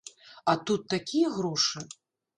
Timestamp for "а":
0.53-0.55